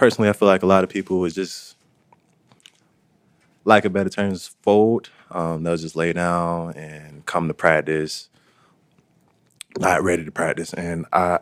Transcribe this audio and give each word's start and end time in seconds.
personally, 0.00 0.30
I 0.30 0.32
feel 0.32 0.48
like 0.48 0.62
a 0.62 0.66
lot 0.66 0.82
of 0.82 0.88
people 0.88 1.20
would 1.20 1.34
just, 1.34 1.76
like 3.66 3.84
a 3.84 3.90
better 3.90 4.08
terms, 4.08 4.56
fold. 4.62 5.10
Um, 5.30 5.62
they'll 5.62 5.76
just 5.76 5.94
lay 5.94 6.14
down 6.14 6.72
and 6.72 7.26
come 7.26 7.48
to 7.48 7.54
practice, 7.54 8.30
not 9.78 10.02
ready 10.02 10.24
to 10.24 10.32
practice. 10.32 10.72
And 10.72 11.04
I, 11.12 11.40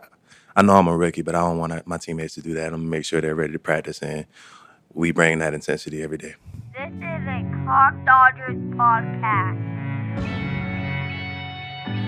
I 0.56 0.62
know 0.62 0.74
I'm 0.74 0.88
a 0.88 0.96
rookie, 0.96 1.22
but 1.22 1.36
I 1.36 1.38
don't 1.38 1.58
want 1.58 1.86
my 1.86 1.98
teammates 1.98 2.34
to 2.34 2.42
do 2.42 2.52
that. 2.54 2.72
I'm 2.72 2.80
gonna 2.80 2.90
make 2.90 3.04
sure 3.04 3.20
they're 3.20 3.36
ready 3.36 3.52
to 3.52 3.60
practice, 3.60 4.02
and 4.02 4.26
we 4.92 5.12
bring 5.12 5.38
that 5.38 5.54
intensity 5.54 6.02
every 6.02 6.18
day. 6.18 6.34
This 6.72 6.90
is 6.90 7.28
a 7.28 7.62
Clock 7.62 7.94
Dodgers 8.04 8.56
podcast. 8.74 9.66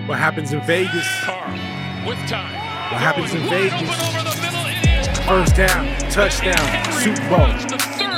What 0.08 0.18
happens 0.18 0.52
in 0.52 0.60
Vegas? 0.62 1.06
Carr 1.20 1.48
with 2.08 2.18
time. 2.28 2.52
What 2.90 3.00
happens 3.00 3.32
in 3.32 3.46
Wide 3.46 3.70
Vegas? 3.70 4.59
First 5.30 5.54
down, 5.54 5.86
touchdown, 6.10 6.92
Super 6.92 7.28
Bowl. 7.28 7.46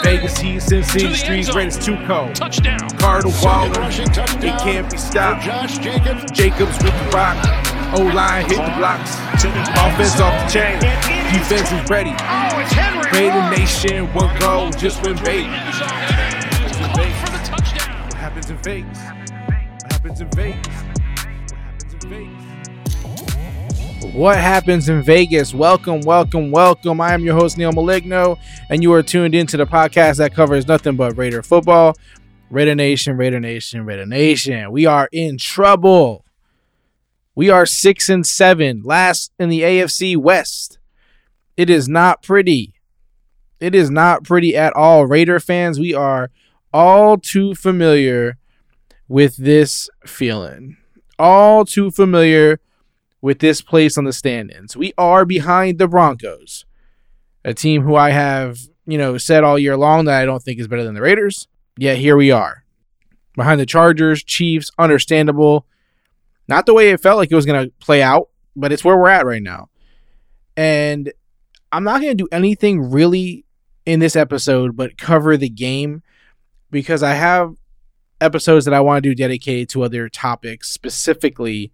Vegas 0.02 0.38
Heat, 0.38 0.62
the 0.62 0.82
Streets, 0.82 1.54
red 1.54 1.68
is 1.68 1.77
too 1.77 1.95
cold. 2.06 2.34
Touchdown. 2.34 2.88
Carr 2.98 3.20
to 3.20 3.28
Waller, 3.45 3.74
touchdown 3.74 4.59
can't 4.60 4.91
be 4.91 4.96
stopped. 4.96 5.45
Josh 5.45 5.77
Jacobs. 5.77 6.32
Jacobs 6.32 6.82
with 6.82 6.95
the 6.95 7.10
rock. 7.12 7.37
O 7.95 8.01
line 8.01 8.46
hit 8.46 8.56
the 8.56 8.74
blocks. 8.78 9.14
Offense 9.34 10.18
off 10.20 10.32
the 10.40 10.59
chain. 10.59 10.80
Defense 11.34 11.70
is 11.70 11.90
ready. 11.90 12.14
Oh, 12.18 13.10
Raider 13.12 13.51
Nation, 13.51 14.06
one 14.15 14.34
goal, 14.40 14.70
just 14.70 15.02
win 15.02 15.18
Vegas. 15.18 15.80
Called 15.80 17.12
for 17.12 17.30
the 17.30 17.42
touchdown. 17.45 18.04
What 18.04 18.15
happens 18.15 18.48
in 18.48 18.56
Vegas? 18.62 18.98
What 18.98 19.92
happens 19.92 20.20
in 20.23 20.30
Vegas? 20.30 20.66
What 20.66 21.59
happens 21.59 21.92
in 21.92 22.01
Vegas? 22.09 22.41
What 24.05 24.37
happens 24.37 24.88
in 24.88 25.01
Vegas? 25.01 25.55
Welcome, 25.55 26.01
welcome, 26.01 26.51
welcome. 26.51 27.01
I 27.01 27.15
am 27.15 27.24
your 27.24 27.37
host, 27.37 27.56
Neil 27.56 27.70
Maligno, 27.70 28.37
and 28.69 28.83
you 28.83 28.93
are 28.93 29.02
tuned 29.02 29.33
into 29.33 29.56
the 29.56 29.65
podcast 29.65 30.16
that 30.16 30.34
covers 30.34 30.66
nothing 30.66 30.97
but 30.97 31.16
Raider 31.16 31.43
football. 31.43 31.95
Raider 32.51 32.74
Nation, 32.74 33.16
Raider 33.16 33.38
Nation, 33.38 33.87
Raider 33.87 34.04
Nation. 34.04 34.73
We 34.73 34.87
are 34.87 35.09
in 35.13 35.38
trouble. 35.38 36.24
We 37.37 37.49
are 37.49 37.65
six 37.65 38.09
and 38.09 38.26
seven, 38.26 38.82
last 38.85 39.32
in 39.38 39.49
the 39.49 39.60
AFC 39.60 40.16
West. 40.16 40.79
It 41.57 41.71
is 41.71 41.88
not 41.88 42.23
pretty. 42.23 42.74
It 43.60 43.74
is 43.74 43.88
not 43.88 44.24
pretty 44.24 44.57
at 44.57 44.74
all. 44.74 45.07
Raider 45.07 45.38
fans, 45.38 45.79
we 45.79 45.95
are 45.95 46.30
all 46.74 47.19
too 47.19 47.54
familiar 47.54 48.37
with 49.07 49.37
this 49.37 49.88
feeling. 50.04 50.76
All 51.21 51.65
too 51.65 51.93
familiar 51.93 52.59
with 53.23 53.38
this 53.38 53.62
place 53.62 53.96
on 53.96 54.04
the 54.04 54.12
stand-ins. 54.12 54.76
We 54.76 54.92
are 54.98 55.24
behind 55.24 55.78
the 55.78 55.88
Broncos, 55.88 56.66
a 57.45 57.54
team 57.54 57.82
who 57.82 57.96
I 57.96 58.10
have, 58.10 58.59
you 58.84 58.98
know, 58.98 59.16
said 59.16 59.45
all 59.45 59.59
year 59.59 59.76
long 59.76 60.04
that 60.04 60.20
I 60.20 60.26
don't 60.26 60.42
think 60.42 60.60
is 60.60 60.68
better 60.68 60.84
than 60.84 60.95
the 60.95 61.01
Raiders. 61.01 61.48
Yet 61.79 61.96
here 61.96 62.16
we 62.16 62.30
are. 62.30 62.64
Behind 63.34 63.59
the 63.59 63.64
Chargers, 63.64 64.22
Chiefs, 64.22 64.70
understandable. 64.78 65.64
Not 66.48 66.66
the 66.66 66.75
way 66.75 66.91
it 66.91 67.00
felt 67.00 67.16
like 67.16 67.31
it 67.32 67.37
was 67.37 67.47
going 67.47 67.64
to 67.64 67.72
play 67.78 68.03
out, 68.03 68.28
but 68.54 68.72
it's 68.72 68.84
where 68.84 68.98
we're 68.98 69.09
at 69.09 69.25
right 69.25 69.42
now. 69.42 69.70
And 70.56 71.10
I'm 71.70 71.84
not 71.84 72.03
going 72.03 72.16
to 72.16 72.25
do 72.25 72.28
anything 72.31 72.91
really 72.91 73.47
in 73.86 74.00
this 74.00 74.14
episode 74.14 74.76
but 74.76 74.97
cover 74.98 75.36
the 75.36 75.48
game 75.48 76.03
because 76.70 77.03
I 77.03 77.14
have 77.14 77.54
episodes 78.20 78.64
that 78.64 78.75
I 78.75 78.81
want 78.81 79.03
to 79.03 79.09
do 79.09 79.14
dedicated 79.14 79.69
to 79.70 79.82
other 79.82 80.09
topics, 80.09 80.70
specifically 80.70 81.72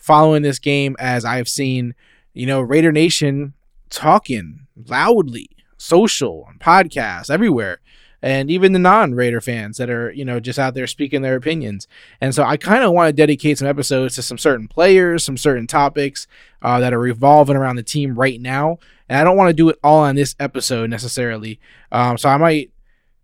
following 0.00 0.42
this 0.42 0.58
game 0.58 0.96
as 0.98 1.24
I've 1.24 1.48
seen, 1.48 1.94
you 2.32 2.46
know, 2.46 2.60
Raider 2.60 2.92
Nation 2.92 3.54
talking 3.90 4.66
loudly, 4.88 5.50
social, 5.76 6.44
on 6.48 6.58
podcasts, 6.58 7.30
everywhere. 7.30 7.80
And 8.22 8.50
even 8.50 8.74
the 8.74 8.78
non-Raider 8.78 9.40
fans 9.40 9.78
that 9.78 9.88
are, 9.88 10.12
you 10.12 10.26
know, 10.26 10.40
just 10.40 10.58
out 10.58 10.74
there 10.74 10.86
speaking 10.86 11.22
their 11.22 11.36
opinions. 11.36 11.88
And 12.20 12.34
so 12.34 12.44
I 12.44 12.58
kind 12.58 12.84
of 12.84 12.92
want 12.92 13.08
to 13.08 13.14
dedicate 13.14 13.56
some 13.56 13.68
episodes 13.68 14.14
to 14.16 14.22
some 14.22 14.36
certain 14.36 14.68
players, 14.68 15.24
some 15.24 15.38
certain 15.38 15.66
topics 15.66 16.26
uh, 16.60 16.80
that 16.80 16.92
are 16.92 16.98
revolving 16.98 17.56
around 17.56 17.76
the 17.76 17.82
team 17.82 18.14
right 18.14 18.38
now. 18.38 18.78
And 19.08 19.18
I 19.18 19.24
don't 19.24 19.38
want 19.38 19.48
to 19.48 19.54
do 19.54 19.70
it 19.70 19.78
all 19.82 20.00
on 20.00 20.16
this 20.16 20.36
episode 20.38 20.90
necessarily. 20.90 21.60
Um, 21.92 22.18
so 22.18 22.28
I 22.28 22.36
might, 22.36 22.70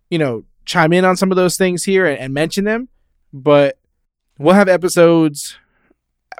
you 0.09 0.17
know, 0.17 0.45
chime 0.65 0.93
in 0.93 1.05
on 1.05 1.15
some 1.15 1.31
of 1.31 1.35
those 1.35 1.57
things 1.57 1.83
here 1.83 2.07
and, 2.07 2.17
and 2.17 2.33
mention 2.33 2.65
them. 2.65 2.89
But 3.31 3.77
we'll 4.39 4.55
have 4.55 4.67
episodes 4.67 5.59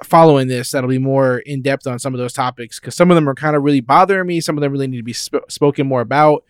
following 0.04 0.48
this 0.48 0.70
that'll 0.70 0.88
be 0.88 0.98
more 0.98 1.38
in 1.38 1.62
depth 1.62 1.86
on 1.86 1.98
some 1.98 2.14
of 2.14 2.18
those 2.18 2.32
topics 2.32 2.78
because 2.78 2.94
some 2.94 3.10
of 3.10 3.14
them 3.14 3.28
are 3.28 3.34
kind 3.34 3.56
of 3.56 3.62
really 3.62 3.80
bothering 3.80 4.26
me. 4.26 4.40
Some 4.40 4.56
of 4.56 4.62
them 4.62 4.72
really 4.72 4.86
need 4.86 4.98
to 4.98 5.02
be 5.02 5.12
sp- 5.12 5.48
spoken 5.48 5.86
more 5.86 6.00
about. 6.00 6.44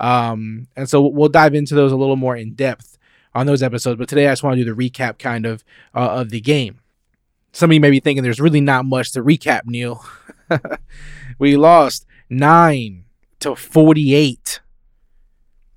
Um, 0.00 0.68
and 0.76 0.88
so 0.88 1.06
we'll 1.06 1.28
dive 1.28 1.54
into 1.54 1.74
those 1.74 1.92
a 1.92 1.96
little 1.96 2.16
more 2.16 2.36
in 2.36 2.54
depth 2.54 2.98
on 3.34 3.46
those 3.46 3.62
episodes. 3.62 3.98
But 3.98 4.08
today 4.08 4.26
I 4.26 4.32
just 4.32 4.42
want 4.42 4.56
to 4.56 4.64
do 4.64 4.74
the 4.74 4.90
recap 4.90 5.18
kind 5.18 5.46
of 5.46 5.64
uh, 5.94 6.20
of 6.20 6.30
the 6.30 6.40
game. 6.40 6.80
Some 7.52 7.70
of 7.70 7.74
you 7.74 7.80
may 7.80 7.90
be 7.90 8.00
thinking 8.00 8.22
there's 8.22 8.40
really 8.40 8.60
not 8.60 8.84
much 8.84 9.12
to 9.12 9.22
recap, 9.22 9.62
Neil. 9.66 10.04
we 11.38 11.56
lost 11.56 12.06
nine 12.28 13.04
to 13.40 13.54
48. 13.54 14.60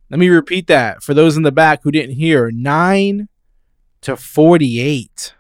Let 0.10 0.20
me 0.20 0.30
repeat 0.30 0.68
that 0.68 1.04
for 1.04 1.14
those 1.14 1.38
in 1.38 1.44
the 1.44 1.52
back 1.52 1.82
who 1.84 1.92
didn't 1.92 2.16
hear. 2.16 2.50
Nine 2.50 3.28
to 4.02 4.16
48. 4.16 5.34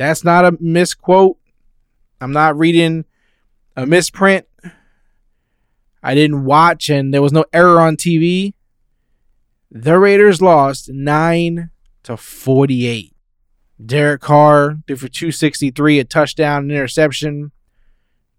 That's 0.00 0.24
not 0.24 0.46
a 0.46 0.56
misquote. 0.60 1.36
I'm 2.22 2.32
not 2.32 2.56
reading 2.56 3.04
a 3.76 3.84
misprint. 3.84 4.46
I 6.02 6.14
didn't 6.14 6.46
watch 6.46 6.88
and 6.88 7.12
there 7.12 7.20
was 7.20 7.34
no 7.34 7.44
error 7.52 7.78
on 7.78 7.96
TV. 7.96 8.54
The 9.70 9.98
Raiders 9.98 10.40
lost 10.40 10.88
9 10.88 11.68
to 12.04 12.16
48. 12.16 13.14
Derek 13.84 14.22
Carr 14.22 14.78
threw 14.86 14.96
for 14.96 15.08
263, 15.08 15.98
a 15.98 16.04
touchdown, 16.04 16.64
an 16.64 16.70
interception. 16.70 17.52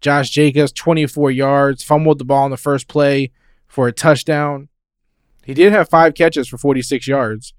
Josh 0.02 0.32
Jacobs, 0.32 0.72
24 0.72 1.30
yards, 1.30 1.84
fumbled 1.84 2.18
the 2.18 2.26
ball 2.26 2.46
in 2.46 2.52
the 2.52 2.58
first 2.58 2.88
play 2.88 3.30
for 3.68 3.88
a 3.88 3.92
touchdown. 3.92 4.68
He 5.46 5.54
did 5.54 5.74
have 5.74 5.90
five 5.90 6.16
catches 6.16 6.48
for 6.48 6.58
46 6.58 7.08
yards, 7.08 7.54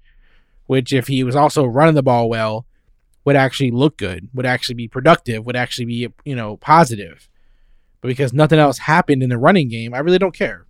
which, 0.65 0.91
if 0.91 1.07
he 1.07 1.23
was 1.23 1.37
also 1.37 1.63
running 1.63 1.95
the 1.95 2.03
ball 2.03 2.27
well, 2.27 2.65
would 3.25 3.35
actually 3.35 3.71
look 3.71 3.97
good, 3.97 4.29
would 4.33 4.45
actually 4.45 4.75
be 4.75 4.87
productive, 4.87 5.45
would 5.45 5.55
actually 5.55 5.85
be, 5.85 6.09
you 6.25 6.35
know, 6.35 6.57
positive. 6.57 7.29
But 8.01 8.09
because 8.09 8.33
nothing 8.33 8.59
else 8.59 8.79
happened 8.79 9.23
in 9.23 9.29
the 9.29 9.37
running 9.37 9.69
game, 9.69 9.93
I 9.93 9.99
really 9.99 10.19
don't 10.19 10.35
care. 10.35 10.65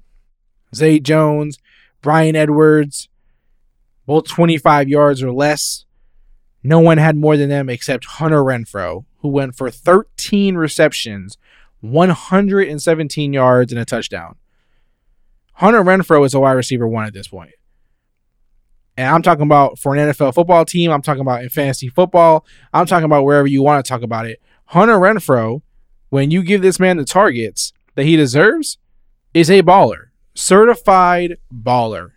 Zay 0.76 1.00
Jones, 1.00 1.58
Bryan 2.02 2.36
Edwards, 2.36 3.10
both 4.06 4.28
25 4.28 4.88
yards 4.90 5.24
or 5.24 5.32
less. 5.32 5.86
No 6.64 6.80
one 6.80 6.98
had 6.98 7.18
more 7.18 7.38
than 7.38 7.50
them 7.50 7.70
except 7.70 8.06
Hunter 8.06 8.44
Renfrow, 8.44 9.06
who 9.20 9.30
went 9.30 9.56
for 9.56 9.70
13 9.70 10.56
receptions, 10.56 11.38
117 11.82 13.34
yards, 13.34 13.72
and 13.72 13.82
a 13.82 13.86
touchdown. 13.86 14.36
Hunter 15.54 15.84
Renfrow 15.84 16.26
is 16.26 16.34
a 16.34 16.40
wide 16.40 16.54
receiver 16.54 16.88
one 16.88 17.06
at 17.06 17.14
this 17.14 17.28
point. 17.28 17.54
And 18.96 19.08
I'm 19.08 19.22
talking 19.22 19.44
about 19.44 19.80
for 19.80 19.96
an 19.96 20.10
NFL 20.10 20.36
football 20.36 20.66
team. 20.66 20.92
I'm 20.92 21.02
talking 21.02 21.22
about 21.22 21.42
in 21.42 21.50
fantasy 21.50 21.90
football. 21.90 22.46
I'm 22.74 22.86
talking 22.86 23.06
about 23.06 23.24
wherever 23.24 23.48
you 23.48 23.64
want 23.64 23.84
to 23.84 23.90
talk 23.90 24.04
about 24.04 24.28
it. 24.28 24.42
Hunter 24.66 24.98
Renfrow, 24.98 25.62
when 26.10 26.32
you 26.32 26.44
give 26.44 26.62
this 26.62 26.80
man 26.80 26.98
the 26.98 27.06
targets 27.06 27.74
that 27.96 28.06
he 28.06 28.16
deserves, 28.16 28.78
is 29.34 29.50
a 29.50 29.64
baller. 29.64 30.10
Certified 30.36 31.38
baller. 31.54 32.12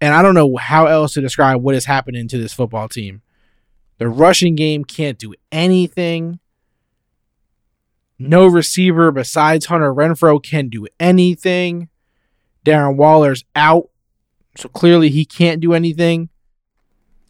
And 0.00 0.14
I 0.14 0.22
don't 0.22 0.34
know 0.34 0.56
how 0.56 0.86
else 0.86 1.14
to 1.14 1.20
describe 1.20 1.62
what 1.62 1.74
is 1.74 1.86
happening 1.86 2.28
to 2.28 2.38
this 2.38 2.52
football 2.52 2.88
team. 2.88 3.22
The 3.98 4.08
rushing 4.08 4.54
game 4.54 4.84
can't 4.84 5.18
do 5.18 5.34
anything. 5.50 6.38
No 8.18 8.46
receiver 8.46 9.10
besides 9.10 9.66
Hunter 9.66 9.92
Renfrow 9.92 10.42
can 10.42 10.68
do 10.68 10.86
anything. 11.00 11.88
Darren 12.64 12.96
Waller's 12.96 13.44
out. 13.56 13.90
So 14.58 14.68
clearly 14.68 15.08
he 15.08 15.24
can't 15.24 15.60
do 15.60 15.72
anything. 15.72 16.30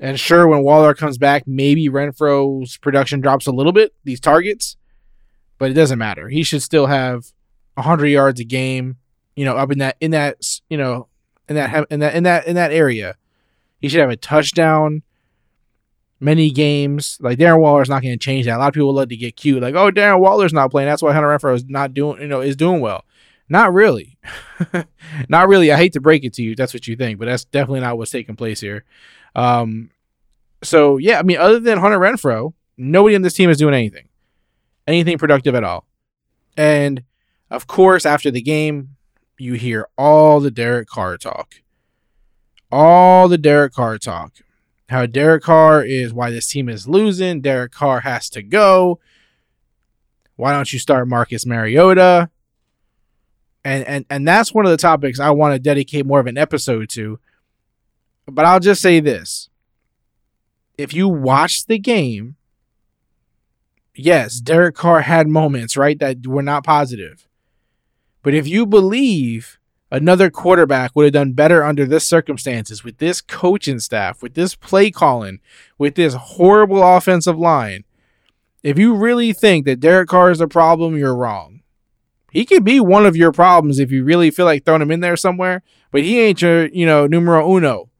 And 0.00 0.18
sure, 0.18 0.48
when 0.48 0.62
Waller 0.62 0.94
comes 0.94 1.18
back, 1.18 1.42
maybe 1.46 1.90
Renfrow's 1.90 2.78
production 2.78 3.20
drops 3.20 3.46
a 3.46 3.52
little 3.52 3.72
bit, 3.72 3.92
these 4.04 4.18
targets, 4.18 4.76
but 5.58 5.70
it 5.70 5.74
doesn't 5.74 5.98
matter. 5.98 6.28
He 6.30 6.42
should 6.42 6.62
still 6.62 6.86
have 6.86 7.32
100 7.74 8.06
yards 8.06 8.40
a 8.40 8.44
game, 8.44 8.96
you 9.36 9.44
know, 9.44 9.56
up 9.56 9.70
in 9.70 9.78
that 9.78 9.96
in 10.00 10.12
that, 10.12 10.36
you 10.70 10.78
know, 10.78 11.08
in 11.50 11.56
that 11.56 11.86
in 11.90 12.00
that 12.00 12.14
in 12.14 12.22
that 12.22 12.46
in 12.46 12.54
that 12.54 12.72
area. 12.72 13.16
He 13.78 13.88
should 13.88 14.00
have 14.00 14.10
a 14.10 14.16
touchdown 14.16 15.02
many 16.20 16.50
games. 16.50 17.18
Like 17.20 17.38
Darren 17.38 17.60
Waller's 17.60 17.90
not 17.90 18.02
going 18.02 18.18
to 18.18 18.24
change 18.24 18.46
that. 18.46 18.56
A 18.56 18.58
lot 18.58 18.68
of 18.68 18.74
people 18.74 18.94
love 18.94 19.10
to 19.10 19.16
get 19.16 19.36
cute, 19.36 19.60
like, 19.60 19.74
"Oh, 19.74 19.90
Darren 19.90 20.20
Waller's 20.20 20.54
not 20.54 20.70
playing. 20.70 20.88
That's 20.88 21.02
why 21.02 21.12
Hunter 21.12 21.28
Renfrow 21.28 21.54
is 21.54 21.66
not 21.66 21.92
doing, 21.92 22.22
you 22.22 22.28
know, 22.28 22.40
is 22.40 22.56
doing 22.56 22.80
well." 22.80 23.04
Not 23.48 23.72
really. 23.72 24.18
not 25.28 25.48
really. 25.48 25.72
I 25.72 25.76
hate 25.76 25.94
to 25.94 26.00
break 26.00 26.24
it 26.24 26.34
to 26.34 26.42
you. 26.42 26.54
That's 26.54 26.74
what 26.74 26.86
you 26.86 26.96
think, 26.96 27.18
but 27.18 27.26
that's 27.26 27.44
definitely 27.44 27.80
not 27.80 27.96
what's 27.96 28.10
taking 28.10 28.36
place 28.36 28.60
here. 28.60 28.84
Um, 29.34 29.90
so 30.62 30.96
yeah, 30.98 31.18
I 31.18 31.22
mean, 31.22 31.38
other 31.38 31.60
than 31.60 31.78
Hunter 31.78 31.98
Renfrow, 31.98 32.52
nobody 32.76 33.14
on 33.14 33.22
this 33.22 33.34
team 33.34 33.48
is 33.48 33.56
doing 33.58 33.74
anything, 33.74 34.08
anything 34.86 35.16
productive 35.18 35.54
at 35.54 35.64
all. 35.64 35.86
And 36.56 37.04
Of 37.50 37.66
course, 37.66 38.04
after 38.04 38.30
the 38.30 38.42
game, 38.42 38.96
you 39.38 39.54
hear 39.54 39.88
all 39.96 40.40
the 40.40 40.50
Derek 40.50 40.88
Carr 40.88 41.16
talk. 41.16 41.54
All 42.70 43.28
the 43.28 43.38
Derek 43.38 43.72
Carr 43.72 43.96
talk. 43.96 44.32
How 44.90 45.06
Derek 45.06 45.42
Carr 45.42 45.82
is 45.82 46.12
why 46.12 46.30
this 46.30 46.46
team 46.48 46.68
is 46.68 46.88
losing. 46.88 47.40
Derek 47.40 47.72
Carr 47.72 48.00
has 48.00 48.28
to 48.30 48.42
go. 48.42 49.00
Why 50.36 50.52
don't 50.52 50.72
you 50.72 50.78
start 50.78 51.08
Marcus 51.08 51.46
Mariota? 51.46 52.30
And 53.64 53.84
and 53.86 54.04
and 54.08 54.26
that's 54.26 54.54
one 54.54 54.64
of 54.64 54.70
the 54.70 54.76
topics 54.76 55.20
I 55.20 55.30
want 55.30 55.54
to 55.54 55.58
dedicate 55.58 56.06
more 56.06 56.20
of 56.20 56.26
an 56.26 56.38
episode 56.38 56.88
to. 56.90 57.18
But 58.26 58.44
I'll 58.44 58.60
just 58.60 58.82
say 58.82 59.00
this. 59.00 59.48
If 60.76 60.94
you 60.94 61.08
watch 61.08 61.66
the 61.66 61.78
game, 61.78 62.36
yes, 63.94 64.38
Derek 64.40 64.76
Carr 64.76 65.00
had 65.00 65.26
moments, 65.26 65.76
right, 65.76 65.98
that 65.98 66.26
were 66.26 66.42
not 66.42 66.64
positive. 66.64 67.26
But 68.22 68.34
if 68.34 68.46
you 68.46 68.64
believe 68.66 69.58
another 69.90 70.30
quarterback 70.30 70.94
would 70.94 71.04
have 71.04 71.12
done 71.14 71.32
better 71.32 71.64
under 71.64 71.86
this 71.86 72.06
circumstances 72.06 72.84
with 72.84 72.98
this 72.98 73.20
coaching 73.20 73.80
staff, 73.80 74.22
with 74.22 74.34
this 74.34 74.54
play 74.54 74.90
calling, 74.90 75.40
with 75.78 75.94
this 75.94 76.14
horrible 76.14 76.82
offensive 76.82 77.38
line, 77.38 77.84
if 78.62 78.78
you 78.78 78.94
really 78.94 79.32
think 79.32 79.64
that 79.64 79.80
Derek 79.80 80.08
Carr 80.08 80.30
is 80.30 80.38
the 80.38 80.48
problem, 80.48 80.96
you're 80.96 81.14
wrong. 81.14 81.57
He 82.38 82.46
could 82.46 82.62
be 82.62 82.78
one 82.78 83.04
of 83.04 83.16
your 83.16 83.32
problems 83.32 83.80
if 83.80 83.90
you 83.90 84.04
really 84.04 84.30
feel 84.30 84.44
like 84.44 84.64
throwing 84.64 84.80
him 84.80 84.92
in 84.92 85.00
there 85.00 85.16
somewhere, 85.16 85.60
but 85.90 86.04
he 86.04 86.20
ain't 86.20 86.40
your, 86.40 86.68
you 86.68 86.86
know, 86.86 87.08
numero 87.08 87.56
uno. 87.56 87.90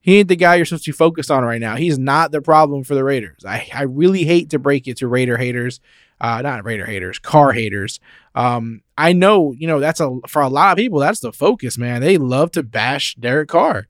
He 0.00 0.18
ain't 0.18 0.26
the 0.26 0.34
guy 0.34 0.56
you're 0.56 0.64
supposed 0.64 0.86
to 0.86 0.92
focus 0.92 1.30
on 1.30 1.44
right 1.44 1.60
now. 1.60 1.76
He's 1.76 1.96
not 1.96 2.32
the 2.32 2.42
problem 2.42 2.82
for 2.82 2.96
the 2.96 3.04
Raiders. 3.04 3.44
I, 3.46 3.68
I 3.72 3.82
really 3.82 4.24
hate 4.24 4.50
to 4.50 4.58
break 4.58 4.88
it 4.88 4.96
to 4.96 5.06
Raider 5.06 5.36
haters, 5.36 5.78
uh, 6.20 6.42
not 6.42 6.64
Raider 6.64 6.86
haters, 6.86 7.20
Carr 7.20 7.52
haters. 7.52 8.00
Um, 8.34 8.82
I 8.98 9.12
know, 9.12 9.52
you 9.52 9.68
know, 9.68 9.78
that's 9.78 10.00
a 10.00 10.18
for 10.26 10.42
a 10.42 10.48
lot 10.48 10.72
of 10.72 10.76
people, 10.78 10.98
that's 10.98 11.20
the 11.20 11.32
focus, 11.32 11.78
man. 11.78 12.00
They 12.00 12.18
love 12.18 12.50
to 12.50 12.64
bash 12.64 13.14
Derek 13.14 13.48
Carr. 13.50 13.86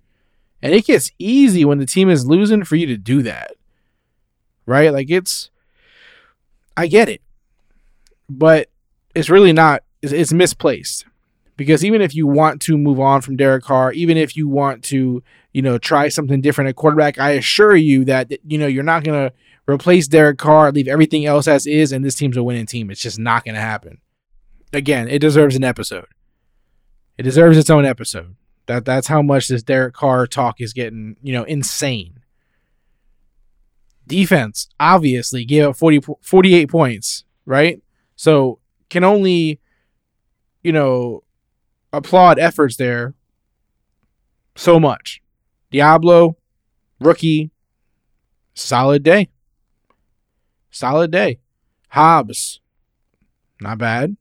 And 0.61 0.75
it 0.75 0.85
gets 0.85 1.13
easy 1.19 1.65
when 1.65 1.79
the 1.79 1.87
team 1.87 2.11
is 2.11 2.27
losing 2.27 2.65
for 2.65 2.77
you 2.77 2.87
to 2.89 2.99
do 2.99 3.23
that. 3.23 3.53
Right? 4.67 4.93
Like 4.93 5.09
it's 5.09 5.49
I 6.77 6.89
get 6.89 7.09
it. 7.09 7.23
But 8.29 8.69
it's 9.15 9.31
really 9.31 9.55
not 9.55 9.83
it's, 10.05 10.13
it's 10.13 10.33
misplaced. 10.33 11.07
Because 11.57 11.85
even 11.85 12.03
if 12.03 12.15
you 12.15 12.27
want 12.27 12.61
to 12.63 12.77
move 12.77 12.99
on 12.99 13.21
from 13.21 13.37
Derek 13.37 13.65
Carr, 13.65 13.93
even 13.93 14.17
if 14.17 14.37
you 14.37 14.49
want 14.49 14.83
to, 14.85 15.23
you 15.53 15.63
know, 15.63 15.79
try 15.79 16.09
something 16.09 16.41
different 16.41 16.69
at 16.69 16.77
quarterback, 16.77 17.19
I 17.19 17.31
assure 17.31 17.77
you 17.77 18.05
that 18.07 18.33
you 18.45 18.59
know 18.59 18.67
you're 18.67 18.83
not 18.83 19.05
gonna 19.05 19.33
replace 19.69 20.09
Derek 20.09 20.39
Carr, 20.39 20.73
leave 20.73 20.89
everything 20.89 21.27
else 21.27 21.47
as 21.47 21.67
is, 21.67 21.93
and 21.93 22.05
this 22.05 22.17
team's 22.17 22.37
a 22.37 22.43
winning 22.43 22.67
team. 22.67 22.91
It's 22.91 23.01
just 23.01 23.21
not 23.21 23.45
gonna 23.45 23.61
happen. 23.61 23.99
Again, 24.73 25.09
it 25.09 25.21
deserves 25.21 25.55
an 25.55 25.63
episode. 25.63 26.07
It 27.17 27.23
deserves 27.23 27.57
its 27.57 27.71
own 27.71 27.85
episode. 27.85 28.35
That 28.67 28.85
that's 28.85 29.07
how 29.07 29.23
much 29.23 29.47
this 29.49 29.63
Derek 29.63 29.95
Carr 29.95 30.27
talk 30.27 30.61
is 30.61 30.73
getting, 30.73 31.17
you 31.23 31.33
know, 31.33 31.45
insane. 31.45 32.21
Defense 34.07 34.69
obviously 34.81 35.45
gave 35.45 35.67
up 35.67 35.77
40, 35.77 36.01
48 36.21 36.69
points, 36.69 37.25
right? 37.47 37.81
So 38.17 38.59
can 38.91 39.05
only, 39.05 39.61
you 40.65 40.73
know, 40.73 41.23
applaud 41.93 42.41
efforts 42.41 42.77
there 42.77 43.15
so 44.57 44.81
much. 44.81 45.23
Deablo, 45.73 46.35
rookie, 46.99 47.51
solid 48.55 49.03
day. 49.03 49.29
Solid 50.71 51.13
day. 51.13 51.39
Hobbs, 51.91 52.61
not 53.61 53.79
bad. 53.79 54.17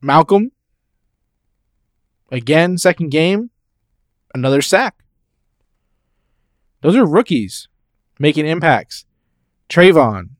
Malcolm, 0.00 0.52
again, 2.30 2.78
second 2.78 3.10
game, 3.10 3.50
another 4.34 4.62
sack. 4.62 5.04
Those 6.80 6.96
are 6.96 7.06
rookies 7.06 7.68
making 8.18 8.46
impacts. 8.46 9.06
Tre'von, 9.68 10.30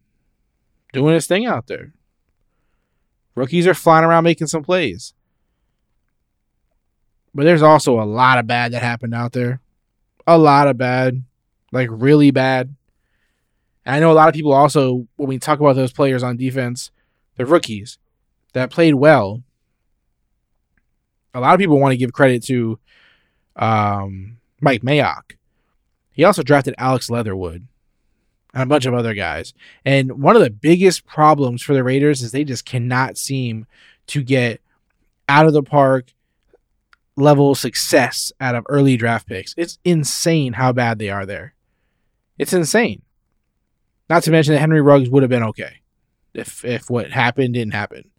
doing 0.92 1.14
his 1.14 1.26
thing 1.26 1.44
out 1.44 1.66
there. 1.66 1.92
Rookies 3.34 3.66
are 3.66 3.75
flying 3.75 4.04
around 4.04 4.25
making 4.25 4.46
some 4.46 4.62
plays. 4.62 5.12
But 7.34 7.44
there's 7.44 7.62
also 7.62 8.00
a 8.00 8.04
lot 8.04 8.38
of 8.38 8.46
bad 8.46 8.72
that 8.72 8.82
happened 8.82 9.14
out 9.14 9.32
there. 9.32 9.60
A 10.26 10.38
lot 10.38 10.69
of 10.69 10.78
bad. 10.78 11.22
Like 11.72 11.88
really 11.90 12.31
bad. 12.31 12.75
And 13.84 13.96
I 13.96 14.00
know 14.00 14.12
a 14.12 14.14
lot 14.14 14.28
of 14.28 14.34
people 14.34 14.52
also, 14.52 15.06
when 15.16 15.28
we 15.28 15.38
talk 15.38 15.60
about 15.60 15.76
those 15.76 15.92
players 15.92 16.22
on 16.22 16.36
defense, 16.36 16.90
the 17.36 17.44
rookies 17.44 17.98
that 18.52 18.70
played 18.70 18.94
well. 18.94 19.42
A 21.34 21.40
lot 21.40 21.54
of 21.54 21.60
people 21.60 21.81
want 21.81 21.92
to 21.92 21.98
give 21.98 22.12
credit 22.12 22.44
to 22.44 22.78
um, 23.56 24.38
Mike 24.60 24.82
Mayock. 24.82 25.36
He 26.12 26.22
also 26.22 26.44
drafted 26.44 26.76
Alex 26.78 27.10
Leatherwood 27.10 27.66
and 28.54 28.62
a 28.62 28.66
bunch 28.66 28.86
of 28.86 28.94
other 28.94 29.14
guys. 29.14 29.52
And 29.84 30.22
one 30.22 30.36
of 30.36 30.42
the 30.42 30.50
biggest 30.50 31.04
problems 31.06 31.60
for 31.60 31.75
the 31.75 31.82
Raiders 31.82 32.22
is 32.22 32.31
they 32.31 32.44
just 32.44 32.64
cannot 32.64 33.19
seem 33.19 33.66
to 34.06 34.22
get 34.22 34.60
out 35.28 35.46
of 35.46 35.52
the 35.52 35.62
park 35.62 36.12
level 37.16 37.55
success 37.55 38.32
out 38.40 38.55
of 38.55 38.66
early 38.69 38.96
draft 38.96 39.26
picks. 39.26 39.55
It's 39.56 39.78
insane 39.84 40.55
how 40.55 40.72
bad 40.72 40.99
they 40.99 41.11
are 41.11 41.26
there. 41.26 41.55
It's 42.38 42.52
insane. 42.52 43.02
Not 44.11 44.22
to 44.25 44.31
mention 44.31 44.55
that 44.55 44.61
Henry 44.61 44.81
Ruggs 44.81 45.08
would 45.08 45.22
have 45.22 45.31
been 45.31 45.44
okay 45.44 45.81
if 46.34 46.64
if 46.64 46.90
what 46.90 47.11
happened 47.11 47.55
didn't 47.55 47.75
happen. 47.75 48.11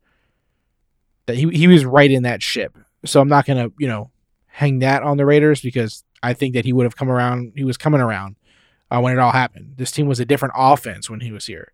That 1.27 1.38
he 1.38 1.50
he 1.50 1.68
was 1.68 1.86
right 1.86 2.09
in 2.09 2.24
that 2.24 2.42
ship. 2.42 2.77
So 3.06 3.21
I'm 3.21 3.27
not 3.27 3.45
gonna, 3.45 3.69
you 3.77 3.88
know, 3.88 4.12
hang 4.47 4.80
that 4.80 5.03
on 5.03 5.18
the 5.18 5.25
Raiders 5.25 5.62
because 5.62 6.03
I 6.24 6.33
think 6.33 6.53
that 6.53 6.65
he 6.65 6.74
would 6.74 6.86
have 6.86 6.98
come 6.98 7.09
around. 7.09 7.53
He 7.56 7.63
was 7.63 7.77
coming 7.77 8.01
around 8.01 8.38
uh, 8.89 9.00
when 9.00 9.13
it 9.13 9.19
all 9.19 9.31
happened. 9.31 9.74
This 9.77 9.91
team 9.91 10.07
was 10.07 10.19
a 10.19 10.25
different 10.25 10.53
offense 10.57 11.09
when 11.09 11.19
he 11.19 11.31
was 11.31 11.45
here. 11.45 11.74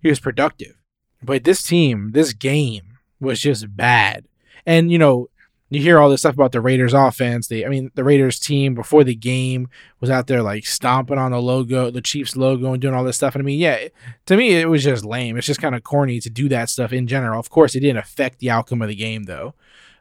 He 0.00 0.08
was 0.08 0.18
productive, 0.18 0.76
but 1.22 1.44
this 1.44 1.62
team, 1.62 2.10
this 2.12 2.32
game 2.32 2.98
was 3.20 3.40
just 3.40 3.76
bad. 3.76 4.26
And 4.66 4.90
you 4.90 4.98
know, 4.98 5.28
you 5.74 5.80
hear 5.82 5.98
all 5.98 6.10
this 6.10 6.20
stuff 6.20 6.34
about 6.34 6.52
the 6.52 6.60
Raiders 6.60 6.92
offense. 6.92 7.46
They, 7.46 7.64
I 7.64 7.68
mean, 7.68 7.90
the 7.94 8.04
Raiders 8.04 8.38
team 8.38 8.74
before 8.74 9.04
the 9.04 9.14
game 9.14 9.68
was 10.00 10.10
out 10.10 10.26
there 10.26 10.42
like 10.42 10.66
stomping 10.66 11.18
on 11.18 11.32
the 11.32 11.40
logo, 11.40 11.90
the 11.90 12.00
Chiefs 12.00 12.36
logo, 12.36 12.72
and 12.72 12.82
doing 12.82 12.94
all 12.94 13.04
this 13.04 13.16
stuff. 13.16 13.34
And 13.34 13.42
I 13.42 13.44
mean, 13.44 13.60
yeah, 13.60 13.88
to 14.26 14.36
me, 14.36 14.54
it 14.54 14.68
was 14.68 14.82
just 14.82 15.04
lame. 15.04 15.36
It's 15.36 15.46
just 15.46 15.60
kind 15.60 15.74
of 15.74 15.82
corny 15.82 16.20
to 16.20 16.30
do 16.30 16.48
that 16.48 16.70
stuff 16.70 16.92
in 16.92 17.06
general. 17.06 17.38
Of 17.38 17.50
course, 17.50 17.74
it 17.74 17.80
didn't 17.80 17.98
affect 17.98 18.38
the 18.38 18.50
outcome 18.50 18.82
of 18.82 18.88
the 18.88 18.94
game, 18.94 19.24
though. 19.24 19.54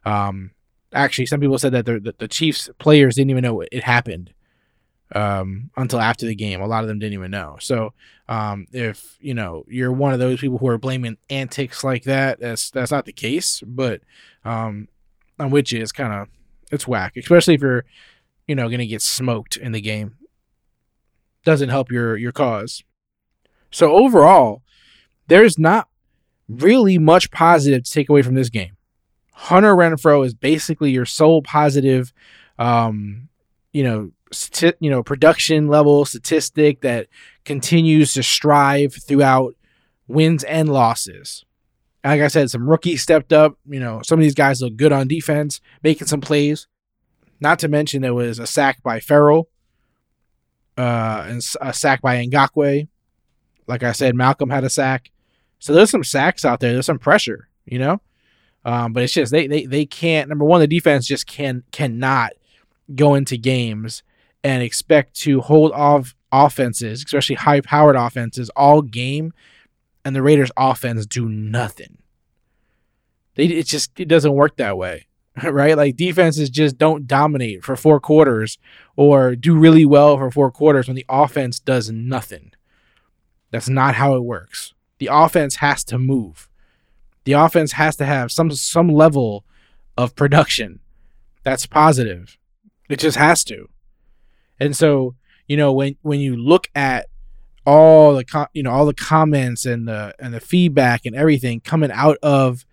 Um, 0.03 0.51
actually, 0.93 1.27
some 1.27 1.39
people 1.39 1.59
said 1.59 1.73
that 1.73 1.85
the, 1.85 2.15
the 2.17 2.27
Chiefs 2.27 2.69
players 2.79 3.15
didn't 3.15 3.29
even 3.29 3.43
know 3.43 3.61
it 3.61 3.83
happened 3.83 4.33
um, 5.13 5.69
until 5.77 5.99
after 5.99 6.25
the 6.25 6.35
game. 6.35 6.61
A 6.61 6.67
lot 6.67 6.83
of 6.83 6.87
them 6.87 6.99
didn't 6.99 7.13
even 7.13 7.31
know. 7.31 7.57
So, 7.59 7.93
um, 8.27 8.67
if 8.71 9.17
you 9.19 9.33
know 9.33 9.65
you're 9.67 9.91
one 9.91 10.13
of 10.13 10.19
those 10.19 10.39
people 10.39 10.57
who 10.57 10.67
are 10.67 10.77
blaming 10.77 11.17
antics 11.29 11.83
like 11.83 12.03
that, 12.03 12.39
that's 12.39 12.69
that's 12.71 12.91
not 12.91 13.05
the 13.05 13.13
case. 13.13 13.61
But 13.65 14.01
um, 14.45 14.87
I'm 15.41 15.49
with 15.49 15.93
kind 15.93 16.13
of 16.13 16.27
it's 16.71 16.87
whack, 16.87 17.17
especially 17.17 17.55
if 17.55 17.61
you're 17.61 17.85
you 18.47 18.55
know 18.55 18.69
gonna 18.69 18.85
get 18.85 19.01
smoked 19.01 19.57
in 19.57 19.71
the 19.71 19.81
game. 19.81 20.15
Doesn't 21.43 21.69
help 21.69 21.91
your 21.91 22.15
your 22.15 22.31
cause. 22.31 22.83
So 23.71 23.91
overall, 23.93 24.61
there's 25.27 25.57
not 25.57 25.87
really 26.47 26.97
much 26.97 27.31
positive 27.31 27.83
to 27.83 27.91
take 27.91 28.09
away 28.09 28.21
from 28.21 28.35
this 28.35 28.49
game. 28.49 28.75
Hunter 29.33 29.75
Renfrow 29.75 30.25
is 30.25 30.33
basically 30.33 30.91
your 30.91 31.05
sole 31.05 31.41
positive, 31.41 32.13
um, 32.59 33.29
you 33.71 33.83
know, 33.83 34.11
sti- 34.31 34.73
you 34.79 34.89
know, 34.89 35.01
production 35.01 35.67
level 35.67 36.05
statistic 36.05 36.81
that 36.81 37.07
continues 37.45 38.13
to 38.13 38.23
strive 38.23 38.93
throughout 38.93 39.55
wins 40.07 40.43
and 40.43 40.69
losses. 40.69 41.45
Like 42.03 42.21
I 42.21 42.27
said, 42.27 42.49
some 42.49 42.69
rookies 42.69 43.01
stepped 43.01 43.31
up. 43.31 43.57
You 43.67 43.79
know, 43.79 44.01
some 44.03 44.19
of 44.19 44.23
these 44.23 44.35
guys 44.35 44.61
look 44.61 44.75
good 44.75 44.91
on 44.91 45.07
defense, 45.07 45.61
making 45.83 46.07
some 46.07 46.21
plays. 46.21 46.67
Not 47.39 47.59
to 47.59 47.67
mention 47.67 48.01
there 48.01 48.13
was 48.13 48.39
a 48.39 48.47
sack 48.47 48.83
by 48.83 48.99
Ferrell, 48.99 49.49
uh, 50.77 51.25
and 51.27 51.43
a 51.59 51.73
sack 51.73 52.01
by 52.01 52.23
Ngakoue. 52.25 52.87
Like 53.67 53.83
I 53.83 53.91
said, 53.91 54.15
Malcolm 54.15 54.49
had 54.49 54.63
a 54.63 54.69
sack. 54.69 55.11
So 55.59 55.73
there's 55.73 55.91
some 55.91 56.03
sacks 56.03 56.43
out 56.43 56.59
there. 56.59 56.73
There's 56.73 56.85
some 56.85 56.99
pressure, 56.99 57.47
you 57.65 57.79
know. 57.79 58.01
Um, 58.63 58.93
but 58.93 59.03
it's 59.03 59.13
just 59.13 59.31
they, 59.31 59.47
they 59.47 59.65
they 59.65 59.85
can't. 59.85 60.29
Number 60.29 60.45
one, 60.45 60.61
the 60.61 60.67
defense 60.67 61.07
just 61.07 61.25
can 61.27 61.63
cannot 61.71 62.33
go 62.95 63.15
into 63.15 63.37
games 63.37 64.03
and 64.43 64.63
expect 64.63 65.15
to 65.21 65.41
hold 65.41 65.71
off 65.71 66.15
offenses, 66.31 67.03
especially 67.05 67.35
high 67.35 67.61
powered 67.61 67.95
offenses, 67.95 68.49
all 68.55 68.81
game, 68.81 69.33
and 70.03 70.15
the 70.15 70.21
Raiders' 70.21 70.51
offense 70.57 71.05
do 71.05 71.27
nothing. 71.29 71.97
They 73.35 73.45
it 73.45 73.67
just 73.67 73.99
it 73.99 74.07
doesn't 74.07 74.33
work 74.33 74.57
that 74.57 74.77
way, 74.77 75.07
right? 75.43 75.77
Like 75.77 75.95
defenses 75.95 76.49
just 76.49 76.77
don't 76.77 77.07
dominate 77.07 77.63
for 77.63 77.75
four 77.75 77.99
quarters 77.99 78.57
or 78.95 79.35
do 79.35 79.55
really 79.55 79.85
well 79.85 80.17
for 80.17 80.31
four 80.31 80.51
quarters 80.51 80.87
when 80.87 80.95
the 80.95 81.05
offense 81.09 81.59
does 81.59 81.91
nothing. 81.91 82.51
That's 83.51 83.69
not 83.69 83.95
how 83.95 84.15
it 84.15 84.23
works. 84.23 84.73
The 84.99 85.09
offense 85.11 85.57
has 85.57 85.83
to 85.85 85.97
move. 85.97 86.47
The 87.23 87.33
offense 87.33 87.73
has 87.73 87.95
to 87.97 88.05
have 88.05 88.31
some 88.31 88.51
some 88.51 88.89
level 88.89 89.45
of 89.97 90.15
production 90.15 90.79
that's 91.43 91.65
positive. 91.65 92.37
It 92.89 92.99
just 92.99 93.17
has 93.17 93.43
to. 93.45 93.69
And 94.59 94.75
so, 94.75 95.15
you 95.47 95.57
know, 95.57 95.73
when 95.73 95.95
when 96.01 96.19
you 96.19 96.35
look 96.35 96.69
at 96.75 97.07
all 97.65 98.15
the 98.15 98.25
com- 98.25 98.47
you 98.53 98.63
know 98.63 98.71
all 98.71 98.85
the 98.85 98.93
comments 98.93 99.65
and 99.65 99.87
the 99.87 100.13
and 100.19 100.33
the 100.33 100.39
feedback 100.39 101.05
and 101.05 101.15
everything 101.15 101.59
coming 101.59 101.91
out 101.91 102.17
of 102.23 102.65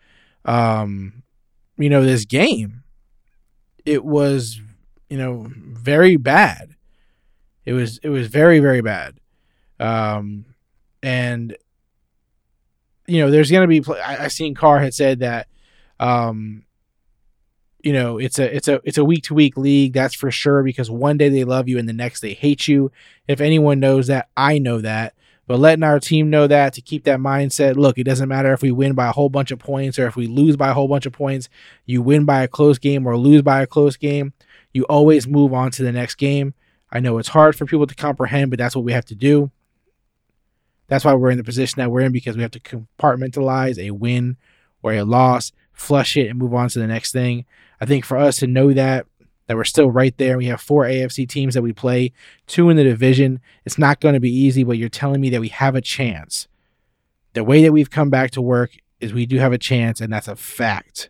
um 0.45 1.23
you 1.76 1.90
know 1.90 2.04
this 2.04 2.25
game. 2.25 2.83
It 3.85 4.04
was 4.04 4.61
you 5.09 5.18
know 5.18 5.47
very 5.54 6.16
bad. 6.16 6.76
It 7.64 7.73
was 7.73 7.99
it 8.02 8.09
was 8.09 8.28
very 8.28 8.61
very 8.61 8.80
bad. 8.80 9.21
Um 9.78 10.47
and 11.02 11.57
you 13.07 13.21
know 13.21 13.30
there's 13.30 13.50
gonna 13.50 13.68
be 13.68 13.80
pl- 13.80 13.97
I, 14.04 14.25
I 14.25 14.28
seen 14.28 14.54
carr 14.54 14.80
had 14.80 14.95
said 14.95 15.21
that 15.21 15.49
um 16.00 16.64
you 17.80 17.92
know 17.92 18.18
it's 18.18 18.38
a 18.38 18.54
it's 18.54 18.68
a 18.68 18.80
it's 18.85 18.99
a 18.99 19.04
week 19.04 19.25
to 19.25 19.35
week 19.35 19.56
league 19.56 19.92
that's 19.92 20.14
for 20.14 20.30
sure 20.30 20.62
because 20.62 20.90
one 20.90 21.16
day 21.16 21.28
they 21.28 21.44
love 21.44 21.68
you 21.68 21.78
and 21.78 21.88
the 21.88 21.92
next 21.92 22.20
they 22.20 22.35
hate 22.35 22.66
you. 22.68 22.90
If 23.26 23.40
anyone 23.40 23.80
knows 23.80 24.06
that 24.08 24.28
i 24.37 24.58
know 24.58 24.80
that. 24.80 25.14
But 25.47 25.61
letting 25.61 25.82
our 25.82 25.99
team 25.99 26.28
know 26.28 26.47
that 26.47 26.75
to 26.75 26.82
keep 26.82 27.04
that 27.04 27.20
mindset 27.20 27.76
look 27.76 27.99
it 27.99 28.04
doesn't 28.04 28.28
matter 28.28 28.52
if 28.52 28.62
we 28.62 28.73
win 28.73 28.94
by 28.94 29.08
a 29.08 29.12
whole 29.12 29.28
bunch 29.28 29.50
of 29.50 29.58
points 29.58 29.99
or 29.99 30.06
if 30.06 30.16
we 30.16 30.26
lose 30.26 30.56
by 30.56 30.70
a 30.70 30.75
whole 30.75 30.88
bunch 30.88 31.06
of 31.06 31.12
points 31.12 31.49
you 31.87 32.02
win 32.02 32.25
by 32.25 32.42
a 32.42 32.49
close 32.49 32.78
game 32.78 33.06
or 33.06 33.16
lose 33.16 33.42
by 33.42 33.62
a 33.62 33.66
close 33.66 33.97
game 33.97 34.32
you 34.73 34.85
always 34.85 35.26
move 35.26 35.54
on 35.54 35.70
to 35.73 35.82
the 35.82 35.92
next 35.92 36.16
game. 36.16 36.54
I 36.90 37.00
know 37.00 37.18
it's 37.18 37.28
hard 37.28 37.56
for 37.56 37.64
people 37.64 37.87
to 37.87 37.94
comprehend 37.94 38.50
but 38.50 38.58
that's 38.58 38.76
what 38.76 38.85
we 38.85 38.92
have 38.92 39.06
to 39.06 39.14
do. 39.14 39.50
That's 40.88 41.04
why 41.04 41.14
we're 41.14 41.30
in 41.30 41.38
the 41.38 41.44
position 41.44 41.80
that 41.80 41.90
we're 41.90 42.00
in 42.00 42.12
because 42.12 42.37
we 42.37 42.42
have 42.42 42.50
to 42.52 42.61
compartmentalize 42.61 43.78
a 43.78 43.90
win 43.92 44.37
or 44.82 44.92
a 44.92 45.02
loss 45.02 45.52
flush 45.78 46.16
it 46.16 46.28
and 46.28 46.38
move 46.38 46.52
on 46.52 46.68
to 46.68 46.78
the 46.78 46.87
next 46.87 47.12
thing 47.12 47.47
I 47.80 47.87
think 47.87 48.04
for 48.04 48.16
us 48.16 48.38
to 48.38 48.47
know 48.47 48.73
that 48.73 49.06
that 49.47 49.56
we're 49.56 49.64
still 49.64 49.90
right 49.90 50.16
there. 50.18 50.37
We 50.37 50.44
have 50.47 50.61
four 50.61 50.85
AFC 50.85 51.26
teams 51.26 51.54
that 51.54 51.62
we 51.62 51.73
play, 51.73 52.12
two 52.47 52.68
in 52.68 52.76
the 52.76 52.85
division. 52.85 53.40
It's 53.64 53.78
not 53.78 53.99
going 53.99 54.12
to 54.12 54.20
be 54.20 54.30
easy, 54.30 54.62
but 54.62 54.76
you're 54.76 54.90
telling 54.90 55.23
me 55.23 55.30
that 55.30 55.40
we 55.40 55.49
have 55.49 55.75
a 55.75 55.80
chance. 55.80 56.49
The 57.32 57.42
way 57.42 57.62
that 57.62 57.73
we've 57.73 57.90
come 57.90 58.11
back 58.11 58.30
to 58.32 58.42
work 58.42 58.73
is 59.00 59.14
we 59.14 59.25
do 59.25 59.38
have 59.38 59.54
a 59.54 59.58
chance, 59.58 60.02
and 60.02 60.12
that's 60.12 60.28
a 60.28 60.37
fact. 60.37 61.08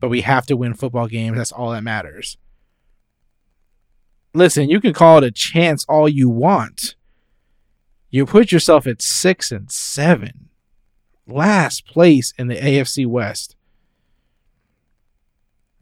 But 0.00 0.08
we 0.08 0.22
have 0.22 0.46
to 0.46 0.56
win 0.56 0.74
football 0.74 1.06
games. 1.06 1.36
That's 1.36 1.52
all 1.52 1.70
that 1.70 1.84
matters. 1.84 2.38
Listen, 4.32 4.68
you 4.68 4.80
can 4.80 4.92
call 4.92 5.18
it 5.18 5.24
a 5.24 5.30
chance 5.30 5.84
all 5.88 6.08
you 6.08 6.28
want. 6.28 6.96
You 8.10 8.26
put 8.26 8.50
yourself 8.50 8.84
at 8.88 9.00
six 9.00 9.52
and 9.52 9.70
seven, 9.70 10.48
last 11.24 11.86
place 11.86 12.34
in 12.36 12.48
the 12.48 12.56
AFC 12.56 13.06
West. 13.06 13.54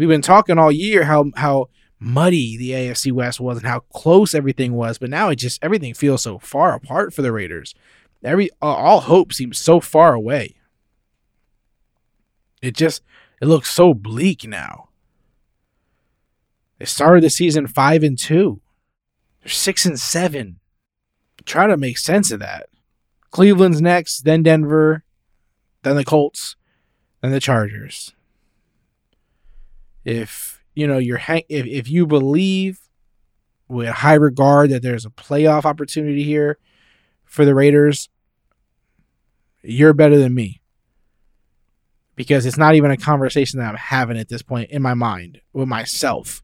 We've 0.02 0.08
been 0.08 0.20
talking 0.20 0.58
all 0.58 0.72
year 0.72 1.04
how 1.04 1.30
how 1.36 1.68
muddy 2.00 2.56
the 2.56 2.70
AFC 2.70 3.12
West 3.12 3.38
was 3.38 3.58
and 3.58 3.66
how 3.68 3.84
close 3.94 4.34
everything 4.34 4.72
was, 4.72 4.98
but 4.98 5.10
now 5.10 5.28
it 5.28 5.36
just 5.36 5.62
everything 5.62 5.94
feels 5.94 6.22
so 6.22 6.40
far 6.40 6.74
apart 6.74 7.14
for 7.14 7.22
the 7.22 7.30
Raiders. 7.30 7.72
Every 8.24 8.50
all 8.60 9.02
hope 9.02 9.32
seems 9.32 9.58
so 9.58 9.78
far 9.78 10.12
away. 10.12 10.56
It 12.60 12.74
just 12.74 13.04
it 13.40 13.46
looks 13.46 13.70
so 13.70 13.94
bleak 13.94 14.44
now. 14.44 14.88
They 16.80 16.86
started 16.86 17.22
the 17.22 17.30
season 17.30 17.68
five 17.68 18.02
and 18.02 18.18
two. 18.18 18.60
They're 19.44 19.52
six 19.52 19.86
and 19.86 20.00
seven. 20.00 20.58
Try 21.44 21.68
to 21.68 21.76
make 21.76 21.96
sense 21.96 22.32
of 22.32 22.40
that. 22.40 22.68
Cleveland's 23.30 23.80
next, 23.80 24.22
then 24.22 24.42
Denver, 24.42 25.04
then 25.84 25.94
the 25.94 26.04
Colts, 26.04 26.56
then 27.20 27.30
the 27.30 27.38
Chargers 27.38 28.16
if 30.04 30.62
you 30.74 30.86
know 30.86 30.98
you're 30.98 31.20
if, 31.28 31.44
if 31.48 31.88
you 31.88 32.06
believe 32.06 32.80
with 33.68 33.88
high 33.88 34.14
regard 34.14 34.70
that 34.70 34.82
there's 34.82 35.06
a 35.06 35.10
playoff 35.10 35.64
opportunity 35.64 36.22
here 36.22 36.58
for 37.24 37.44
the 37.44 37.54
Raiders, 37.54 38.08
you're 39.62 39.94
better 39.94 40.18
than 40.18 40.34
me. 40.34 40.60
Because 42.14 42.44
it's 42.44 42.58
not 42.58 42.74
even 42.74 42.90
a 42.90 42.96
conversation 42.98 43.58
that 43.58 43.70
I'm 43.70 43.76
having 43.76 44.18
at 44.18 44.28
this 44.28 44.42
point 44.42 44.70
in 44.70 44.82
my 44.82 44.92
mind 44.92 45.40
with 45.54 45.66
myself. 45.66 46.42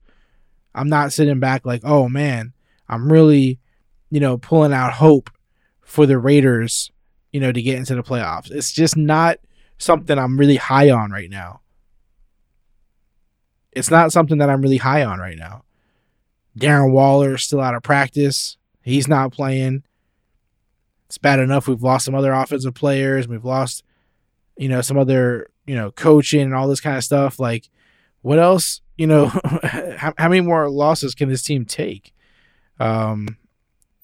I'm 0.75 0.89
not 0.89 1.13
sitting 1.13 1.41
back 1.41 1.67
like, 1.67 1.83
oh 1.85 2.09
man, 2.09 2.55
I'm 2.89 3.13
really, 3.13 3.59
you 4.11 4.21
know, 4.21 4.39
pulling 4.39 4.73
out 4.73 4.95
hope 4.95 5.29
for 5.83 6.07
the 6.07 6.19
Raiders, 6.19 6.91
you 7.33 7.41
know, 7.41 7.53
to 7.53 7.63
get 7.63 7.77
into 7.77 7.95
the 7.95 8.03
playoffs. 8.03 8.51
It's 8.51 8.73
just 8.73 8.97
not 8.97 9.39
something 9.77 10.19
I'm 10.19 10.39
really 10.39 10.57
high 10.57 10.91
on 10.91 11.11
right 11.11 11.29
now. 11.31 11.61
It's 13.79 13.91
not 13.91 14.13
something 14.13 14.39
that 14.39 14.51
I'm 14.51 14.61
really 14.61 14.77
high 14.79 15.05
on 15.05 15.21
right 15.21 15.39
now. 15.39 15.63
Darren 16.59 16.91
Waller 16.91 17.37
is 17.37 17.45
still 17.45 17.61
out 17.61 17.75
of 17.75 17.83
practice. 17.83 18.57
He's 18.83 19.07
not 19.07 19.33
playing. 19.33 19.85
It's 21.07 21.19
bad 21.19 21.39
enough 21.39 21.69
we've 21.69 21.83
lost 21.83 22.05
some 22.05 22.15
other 22.15 22.33
offensive 22.33 22.75
players. 22.75 23.29
We've 23.29 23.45
lost, 23.45 23.85
you 24.57 24.69
know, 24.69 24.81
some 24.81 24.99
other, 24.99 25.49
you 25.67 25.75
know, 25.75 25.91
coaching 25.93 26.43
and 26.43 26.55
all 26.55 26.69
this 26.69 26.81
kind 26.81 26.97
of 26.97 27.05
stuff. 27.05 27.39
Like, 27.39 27.69
what 28.23 28.39
else, 28.39 28.81
you 28.97 29.07
know, 29.07 29.27
how, 29.63 30.13
how 30.19 30.29
many 30.29 30.41
more 30.41 30.69
losses 30.69 31.15
can 31.15 31.29
this 31.29 31.43
team 31.43 31.65
take? 31.65 32.13
Um, 32.81 33.37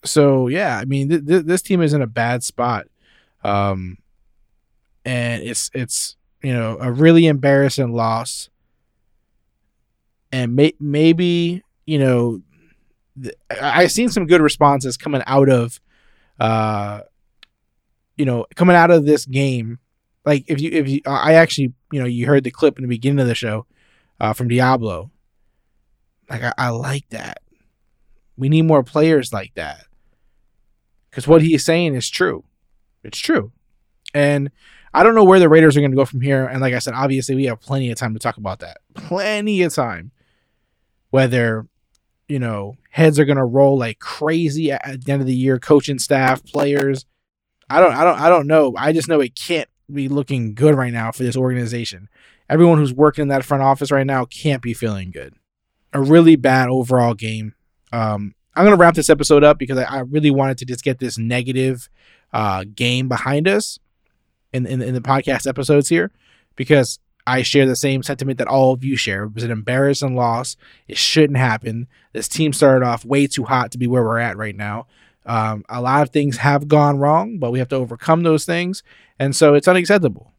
so 0.04 0.48
yeah, 0.48 0.78
I 0.78 0.84
mean, 0.84 1.08
th- 1.08 1.26
th- 1.26 1.44
this 1.44 1.62
team 1.62 1.82
is 1.82 1.92
in 1.92 2.02
a 2.02 2.06
bad 2.06 2.44
spot. 2.44 2.86
Um, 3.42 3.98
and 5.04 5.42
it's, 5.42 5.70
it's, 5.74 6.16
you 6.42 6.52
know, 6.52 6.78
a 6.80 6.92
really 6.92 7.26
embarrassing 7.26 7.92
loss 7.92 8.48
and 10.34 10.56
may, 10.56 10.74
maybe 10.80 11.62
you 11.86 11.98
know 11.98 12.40
th- 13.22 13.36
I've 13.48 13.92
seen 13.92 14.08
some 14.08 14.26
good 14.26 14.40
responses 14.40 14.96
coming 14.96 15.22
out 15.26 15.48
of 15.48 15.80
uh 16.40 17.02
you 18.16 18.24
know 18.24 18.44
coming 18.56 18.74
out 18.74 18.90
of 18.90 19.06
this 19.06 19.26
game. 19.26 19.78
Like 20.24 20.44
if 20.48 20.60
you 20.60 20.70
if 20.72 20.88
you 20.88 21.02
I 21.06 21.34
actually 21.34 21.72
you 21.92 22.00
know 22.00 22.06
you 22.06 22.26
heard 22.26 22.42
the 22.42 22.50
clip 22.50 22.78
in 22.78 22.82
the 22.82 22.88
beginning 22.88 23.20
of 23.20 23.28
the 23.28 23.36
show 23.36 23.66
uh 24.18 24.32
from 24.32 24.48
Deablo. 24.48 25.10
Like 26.28 26.42
I, 26.42 26.52
I 26.58 26.68
like 26.70 27.08
that. 27.10 27.38
We 28.36 28.48
need 28.48 28.62
more 28.62 28.82
players 28.82 29.32
like 29.32 29.54
that. 29.54 29.86
Because 31.10 31.28
what 31.28 31.42
he's 31.42 31.64
saying 31.64 31.94
is 31.94 32.10
true. 32.10 32.42
It's 33.04 33.20
true. 33.20 33.52
And 34.12 34.50
I 34.92 35.04
don't 35.04 35.14
know 35.14 35.22
where 35.22 35.38
the 35.38 35.48
Raiders 35.48 35.76
are 35.76 35.80
going 35.80 35.92
to 35.92 35.96
go 35.96 36.04
from 36.04 36.22
here. 36.22 36.46
And 36.46 36.60
like 36.60 36.74
I 36.74 36.80
said, 36.80 36.94
obviously 36.94 37.36
we 37.36 37.44
have 37.44 37.60
plenty 37.60 37.90
of 37.90 37.98
time 37.98 38.14
to 38.14 38.18
talk 38.18 38.36
about 38.36 38.60
that. 38.60 38.78
Plenty 38.94 39.62
of 39.62 39.72
time 39.74 40.10
whether 41.14 41.64
you 42.26 42.40
know 42.40 42.76
heads 42.90 43.20
are 43.20 43.24
going 43.24 43.36
to 43.36 43.44
roll 43.44 43.78
like 43.78 44.00
crazy 44.00 44.72
at 44.72 45.04
the 45.04 45.12
end 45.12 45.22
of 45.22 45.28
the 45.28 45.34
year 45.34 45.60
coaching 45.60 46.00
staff 46.00 46.44
players. 46.44 47.06
I 47.70 47.78
don't 47.78 47.94
i 47.94 48.02
don't 48.02 48.18
i 48.18 48.28
don't 48.28 48.48
know. 48.48 48.74
I 48.76 48.92
just 48.92 49.06
know 49.06 49.20
it 49.20 49.36
can't 49.36 49.68
be 49.92 50.08
looking 50.08 50.56
good 50.56 50.74
right 50.74 50.92
now 50.92 51.12
for 51.12 51.22
this 51.22 51.36
organization. 51.36 52.08
Everyone 52.50 52.78
who's 52.78 52.92
working 52.92 53.22
in 53.22 53.28
that 53.28 53.44
front 53.44 53.62
office 53.62 53.92
right 53.92 54.04
now 54.04 54.24
can't 54.24 54.60
be 54.60 54.74
feeling 54.74 55.12
good. 55.12 55.34
A 55.92 56.02
really 56.02 56.34
bad 56.34 56.68
overall 56.68 57.14
game. 57.14 57.54
Um 57.92 58.34
i'm 58.56 58.64
going 58.64 58.76
to 58.76 58.80
wrap 58.80 58.94
this 58.94 59.10
episode 59.10 59.44
up 59.44 59.56
because 59.56 59.78
I, 59.78 59.84
I, 59.84 59.98
really 60.00 60.32
wanted 60.32 60.58
to 60.58 60.64
just 60.64 60.82
get 60.82 60.98
this 60.98 61.16
negative 61.16 61.88
uh 62.32 62.64
game 62.74 63.06
behind 63.06 63.46
us 63.46 63.78
in, 64.52 64.66
in 64.66 64.82
in 64.82 64.94
the 64.94 65.00
podcast 65.00 65.46
episodes 65.46 65.88
here 65.88 66.10
because 66.56 66.98
I 67.26 67.42
share 67.42 67.66
the 67.66 67.76
same 67.76 68.02
sentiment 68.02 68.38
that 68.38 68.48
all 68.48 68.72
of 68.72 68.84
you 68.84 68.96
share. 68.96 69.24
It 69.24 69.34
was 69.34 69.44
an 69.44 69.50
embarrassing 69.50 70.14
loss. 70.14 70.56
It 70.88 70.98
shouldn't 70.98 71.38
happen. 71.38 71.88
This 72.12 72.28
team 72.28 72.52
started 72.52 72.84
off 72.84 73.04
way 73.04 73.26
too 73.26 73.44
hot 73.44 73.72
to 73.72 73.78
be 73.78 73.86
where 73.86 74.02
we're 74.02 74.18
at 74.18 74.36
right 74.36 74.54
now. 74.54 74.86
Um, 75.26 75.64
a 75.68 75.80
lot 75.80 76.02
of 76.02 76.10
things 76.10 76.36
have 76.38 76.68
gone 76.68 76.98
wrong, 76.98 77.38
but 77.38 77.50
we 77.50 77.58
have 77.58 77.68
to 77.68 77.76
overcome 77.76 78.22
those 78.22 78.44
things. 78.44 78.82
And 79.18 79.34
so 79.34 79.54
it's 79.54 79.68
unacceptable. 79.68 80.32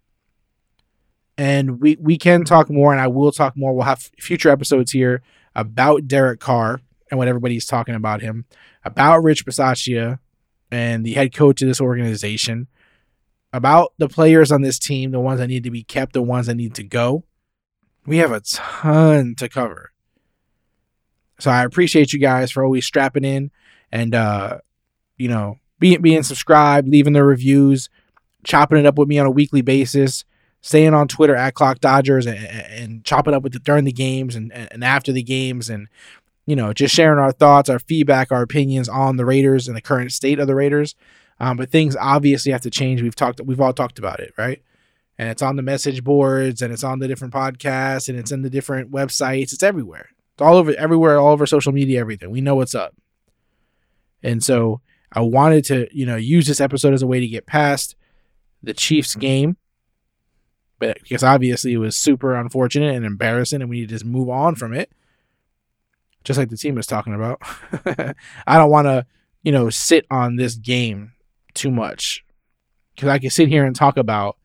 And 1.37 1.81
we, 1.81 1.97
we 1.99 2.17
can 2.17 2.45
talk 2.45 2.69
more, 2.69 2.91
and 2.91 3.01
I 3.01 3.07
will 3.07 3.31
talk 3.31 3.57
more. 3.57 3.73
We'll 3.73 3.83
have 3.83 4.11
future 4.19 4.49
episodes 4.49 4.91
here 4.91 5.21
about 5.55 6.07
Derek 6.07 6.39
Carr 6.39 6.81
and 7.09 7.17
what 7.17 7.27
everybody's 7.27 7.65
talking 7.65 7.95
about 7.95 8.21
him, 8.21 8.45
about 8.83 9.23
Rich 9.23 9.45
Bisaccia 9.45 10.19
and 10.71 11.05
the 11.05 11.13
head 11.13 11.33
coach 11.33 11.61
of 11.61 11.67
this 11.67 11.81
organization 11.81 12.67
about 13.55 13.93
the 13.97 14.09
players 14.09 14.51
on 14.51 14.63
this 14.63 14.77
team, 14.77 15.11
the 15.11 15.19
ones 15.19 15.39
that 15.39 15.47
need 15.47 15.63
to 15.63 15.71
be 15.71 15.81
kept, 15.81 16.11
the 16.11 16.21
ones 16.21 16.47
that 16.47 16.55
need 16.55 16.75
to 16.75 16.83
go. 16.83 17.23
We 18.05 18.17
have 18.17 18.33
a 18.33 18.41
ton 18.41 19.33
to 19.35 19.47
cover. 19.47 19.91
So 21.39 21.49
I 21.49 21.63
appreciate 21.63 22.11
you 22.11 22.19
guys 22.19 22.51
for 22.51 22.65
always 22.65 22.85
strapping 22.85 23.23
in 23.23 23.51
and 23.93 24.13
uh, 24.13 24.59
you 25.17 25.29
know, 25.29 25.59
being 25.79 26.01
being 26.01 26.21
subscribed, 26.23 26.89
leaving 26.89 27.13
the 27.13 27.23
reviews, 27.23 27.89
chopping 28.43 28.77
it 28.77 28.85
up 28.85 28.97
with 28.97 29.07
me 29.07 29.19
on 29.19 29.25
a 29.25 29.31
weekly 29.31 29.61
basis, 29.61 30.25
staying 30.59 30.93
on 30.93 31.07
Twitter 31.07 31.35
at 31.35 31.53
Clock 31.53 31.79
Dodgers 31.79 32.25
and, 32.25 32.37
and 32.37 33.05
chopping 33.05 33.33
up 33.33 33.43
with 33.43 33.53
the 33.53 33.59
during 33.59 33.85
the 33.85 33.93
games 33.93 34.35
and, 34.35 34.51
and 34.51 34.83
after 34.83 35.13
the 35.13 35.23
games 35.23 35.69
and 35.69 35.87
you 36.45 36.57
know, 36.57 36.73
just 36.73 36.93
sharing 36.93 37.19
our 37.19 37.31
thoughts, 37.31 37.69
our 37.69 37.79
feedback, 37.79 38.31
our 38.33 38.41
opinions 38.41 38.89
on 38.89 39.15
the 39.15 39.25
Raiders 39.25 39.67
and 39.67 39.77
the 39.77 39.81
current 39.81 40.11
state 40.11 40.39
of 40.39 40.45
the 40.45 40.55
Raiders. 40.55 40.93
Um, 41.39 41.57
but 41.57 41.69
things 41.69 41.95
obviously 41.99 42.51
have 42.51 42.61
to 42.61 42.69
change. 42.69 43.01
We've 43.01 43.15
talked, 43.15 43.41
we've 43.41 43.59
all 43.59 43.73
talked 43.73 43.99
about 43.99 44.19
it, 44.19 44.33
right? 44.37 44.61
and 45.17 45.29
it's 45.29 45.41
on 45.41 45.55
the 45.55 45.61
message 45.61 46.03
boards 46.03 46.61
and 46.61 46.73
it's 46.73 46.83
on 46.83 46.99
the 46.99 47.07
different 47.07 47.33
podcasts 47.33 48.09
and 48.09 48.19
it's 48.19 48.31
in 48.31 48.41
the 48.41 48.49
different 48.49 48.91
websites. 48.91 49.53
It's 49.53 49.63
everywhere. 49.63 50.09
It's 50.33 50.41
all 50.41 50.55
over 50.55 50.73
everywhere, 50.75 51.17
all 51.17 51.31
over 51.31 51.45
social 51.45 51.71
media, 51.71 51.99
everything. 51.99 52.31
We 52.31 52.41
know 52.41 52.55
what's 52.55 52.75
up. 52.75 52.93
And 54.21 54.43
so 54.43 54.81
I 55.11 55.21
wanted 55.21 55.63
to, 55.65 55.87
you 55.97 56.05
know, 56.05 56.17
use 56.17 56.47
this 56.47 56.59
episode 56.59 56.93
as 56.93 57.01
a 57.01 57.07
way 57.07 57.19
to 57.21 57.27
get 57.27 57.45
past 57.45 57.95
the 58.61 58.73
Chiefs 58.73 59.15
game. 59.15 59.55
But 60.79 61.01
because 61.01 61.23
obviously 61.23 61.73
it 61.73 61.77
was 61.77 61.95
super 61.95 62.35
unfortunate 62.35 62.93
and 62.93 63.05
embarrassing 63.05 63.61
and 63.61 63.69
we 63.69 63.79
need 63.79 63.89
to 63.89 63.95
just 63.95 64.03
move 64.03 64.29
on 64.29 64.55
from 64.55 64.73
it. 64.73 64.91
Just 66.25 66.37
like 66.37 66.49
the 66.49 66.57
team 66.57 66.75
was 66.75 66.87
talking 66.87 67.13
about. 67.13 67.39
I 68.47 68.57
don't 68.57 68.71
want 68.71 68.87
to, 68.87 69.05
you 69.43 69.53
know, 69.53 69.69
sit 69.69 70.05
on 70.11 70.35
this 70.35 70.55
game 70.55 71.13
too 71.55 71.71
much. 71.71 72.23
Because 72.93 73.09
I 73.09 73.19
can 73.19 73.29
sit 73.29 73.49
here 73.49 73.65
and 73.65 73.75
talk 73.75 73.97
about 73.97 74.37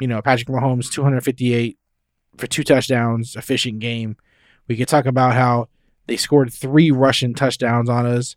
you 0.00 0.08
know, 0.08 0.20
Patrick 0.20 0.48
Mahomes 0.48 0.90
258 0.90 1.78
for 2.36 2.46
two 2.46 2.64
touchdowns, 2.64 3.36
efficient 3.36 3.78
game. 3.78 4.16
We 4.68 4.76
could 4.76 4.88
talk 4.88 5.06
about 5.06 5.34
how 5.34 5.68
they 6.06 6.16
scored 6.16 6.52
three 6.52 6.90
rushing 6.90 7.34
touchdowns 7.34 7.88
on 7.88 8.06
us. 8.06 8.36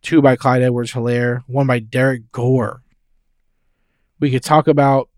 Two 0.00 0.22
by 0.22 0.36
Clyde 0.36 0.62
Edwards 0.62 0.92
Helaire, 0.92 1.42
one 1.46 1.66
by 1.66 1.80
Derrick 1.80 2.30
Gore. 2.30 2.82
We 4.20 4.30
could 4.30 4.44
talk 4.44 4.68
about, 4.68 5.08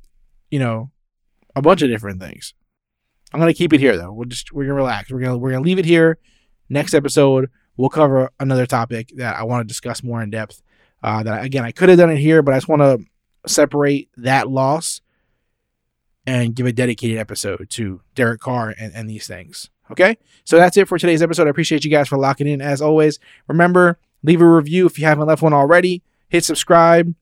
you 0.50 0.59
know, 0.59 0.91
a 1.55 1.62
bunch 1.62 1.83
of 1.83 1.91
different 1.91 2.21
things. 2.21 2.55
I'm 3.33 3.41
gonna 3.41 3.55
keep 3.55 3.73
it 3.73 3.81
here 3.81 3.97
though. 3.97 4.12
We're 4.12 4.25
just 4.25 4.53
we're 4.53 4.65
gonna 4.65 4.75
relax. 4.75 5.11
We're 5.11 5.21
gonna 5.21 5.37
we're 5.37 5.50
gonna 5.50 5.65
leave 5.65 5.79
it 5.79 5.85
here. 5.85 6.19
Next 6.69 6.95
episode, 6.95 7.50
we'll 7.77 7.89
cover 7.89 8.31
another 8.41 8.67
topic 8.67 9.12
that 9.17 9.37
I 9.37 9.43
want 9.45 9.62
to 9.62 9.69
discuss 9.69 10.03
more 10.03 10.23
in 10.23 10.31
depth. 10.31 10.62
Uh, 11.02 11.23
that 11.23 11.45
again, 11.45 11.64
I 11.64 11.73
could 11.73 11.88
have 11.88 11.99
done 11.99 12.11
it 12.11 12.19
here, 12.19 12.42
but 12.42 12.54
I 12.54 12.59
just 12.59 12.69
want 12.69 12.83
to 12.83 13.00
separate 13.47 14.09
that 14.16 14.49
loss 14.49 15.00
and 16.26 16.54
give 16.54 16.66
a 16.66 16.73
dedicated 16.73 17.19
episode 17.19 17.69
to 17.71 18.02
Derek 18.14 18.40
Carr 18.40 18.75
and, 18.78 18.95
and 18.95 19.09
these 19.09 19.26
things. 19.26 19.71
Okay. 19.90 20.16
So 20.45 20.57
that's 20.57 20.76
it 20.76 20.88
for 20.88 20.99
today's 20.99 21.23
episode. 21.23 21.47
I 21.47 21.50
appreciate 21.50 21.85
you 21.85 21.90
guys 21.90 22.09
for 22.09 22.19
locking 22.19 22.47
in 22.47 22.61
as 22.61 22.80
always. 22.80 23.19
Remember, 23.49 23.99
leave 24.23 24.40
a 24.40 24.47
review 24.47 24.87
if 24.87 24.99
you 24.99 25.07
haven't 25.07 25.26
left 25.26 25.42
one 25.42 25.52
already. 25.52 26.02
Hit 26.28 26.45
subscribe. 26.45 27.14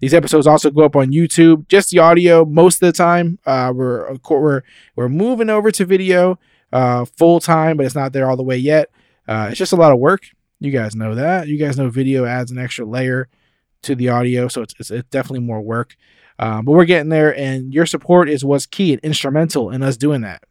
These 0.00 0.14
episodes 0.14 0.46
also 0.46 0.70
go 0.70 0.84
up 0.84 0.96
on 0.96 1.12
YouTube, 1.12 1.68
just 1.68 1.90
the 1.90 1.98
audio 1.98 2.44
most 2.44 2.82
of 2.82 2.86
the 2.86 2.92
time. 2.92 3.38
Uh, 3.44 3.72
we're 3.74 4.18
we're 4.28 4.62
we're 4.96 5.08
moving 5.08 5.50
over 5.50 5.70
to 5.70 5.84
video 5.84 6.38
uh, 6.72 7.04
full 7.04 7.38
time, 7.38 7.76
but 7.76 7.86
it's 7.86 7.94
not 7.94 8.12
there 8.12 8.28
all 8.28 8.36
the 8.36 8.42
way 8.42 8.56
yet. 8.56 8.90
Uh, 9.28 9.48
it's 9.50 9.58
just 9.58 9.72
a 9.72 9.76
lot 9.76 9.92
of 9.92 9.98
work. 9.98 10.22
You 10.60 10.70
guys 10.70 10.94
know 10.94 11.14
that. 11.14 11.48
You 11.48 11.58
guys 11.58 11.76
know 11.76 11.88
video 11.88 12.26
adds 12.26 12.50
an 12.50 12.58
extra 12.58 12.84
layer 12.84 13.28
to 13.82 13.94
the 13.94 14.10
audio, 14.10 14.46
so 14.46 14.62
it's, 14.62 14.74
it's, 14.78 14.90
it's 14.90 15.08
definitely 15.08 15.40
more 15.40 15.60
work. 15.60 15.96
Um, 16.38 16.64
but 16.64 16.72
we're 16.72 16.84
getting 16.84 17.08
there, 17.08 17.36
and 17.36 17.72
your 17.72 17.86
support 17.86 18.28
is 18.28 18.44
what's 18.44 18.66
key 18.66 18.92
and 18.92 19.00
instrumental 19.02 19.70
in 19.70 19.82
us 19.82 19.96
doing 19.96 20.20
that. 20.20 20.44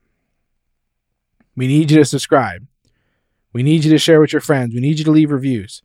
We 1.55 1.67
need 1.67 1.91
you 1.91 1.97
to 1.97 2.05
subscribe. 2.05 2.67
We 3.53 3.63
need 3.63 3.83
you 3.83 3.91
to 3.91 3.97
share 3.99 4.19
with 4.19 4.33
your 4.33 4.41
friends. 4.41 4.73
We 4.73 4.81
need 4.81 4.99
you 4.99 5.05
to 5.05 5.11
leave 5.11 5.31
reviews. 5.31 5.81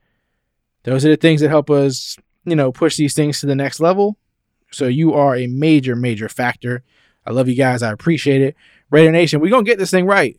Those 0.85 1.04
are 1.04 1.11
the 1.11 1.16
things 1.16 1.40
that 1.40 1.49
help 1.49 1.71
us, 1.71 2.16
you 2.45 2.57
know, 2.57 2.73
push 2.73 2.97
these 2.97 3.14
things 3.14 3.40
to 3.40 3.47
the 3.47 3.54
next 3.54 3.81
level. 3.81 4.16
So 4.71 4.87
you 4.87 5.14
are 5.14 5.37
a 5.37 5.47
major, 5.47 5.97
major 5.97 6.28
factor. 6.28 6.83
I 7.26 7.33
love 7.33 7.49
you 7.49 7.54
guys. 7.54 7.83
I 7.83 7.90
appreciate 7.90 8.43
it. 8.43 8.54
Raider 8.90 9.11
Nation, 9.11 9.40
we're 9.40 9.50
going 9.50 9.64
to 9.64 9.71
get 9.71 9.78
this 9.78 9.90
thing 9.90 10.07
right. 10.07 10.37